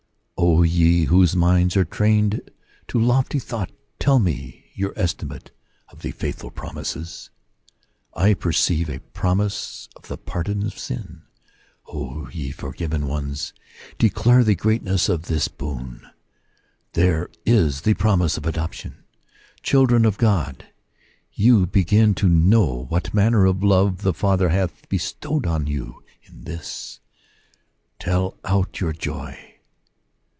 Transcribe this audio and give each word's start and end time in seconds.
O 0.43 0.63
ye 0.63 1.05
whose 1.05 1.35
minds 1.35 1.77
are 1.77 1.85
trained 1.85 2.51
to 2.87 2.99
lofty 2.99 3.39
thought, 3.39 3.71
tell 3.99 4.19
me 4.19 4.65
your 4.73 4.93
estimate 4.95 5.51
of 5.89 6.01
the 6.01 6.11
faithful 6.11 6.49
promises! 6.51 7.29
I 8.15 8.33
perceive 8.33 8.89
a 8.89 8.99
promise 8.99 9.89
of 9.95 10.07
the 10.07 10.17
pardon" 10.17 10.65
of 10.65 10.77
sin. 10.77 11.23
O 11.87 12.27
ye 12.29 12.51
for 12.51 12.71
given 12.73 13.07
ones, 13.07 13.53
declare 13.97 14.43
the 14.43 14.55
greatness 14.55 15.09
of 15.09 15.23
this 15.23 15.47
boon! 15.47 16.07
There 16.93 17.29
is 17.45 17.81
the 17.81 17.93
promise 17.95 18.37
of 18.37 18.45
adoption. 18.45 19.03
Children 19.63 20.05
of 20.05 20.17
God, 20.17 20.65
you 21.33 21.65
begin 21.65 22.13
to 22.15 22.29
know 22.29 22.85
what 22.89 23.13
manner 23.13 23.45
of 23.45 23.63
love 23.63 24.01
the 24.01 24.13
Father 24.13 24.49
hath 24.49 24.87
bestowed 24.89 25.45
on 25.47 25.67
you 25.67 26.03
in 26.23 26.43
this; 26.43 26.99
tell 27.99 28.37
out 28.45 28.79
your 28.79 28.93
joy 28.93 29.47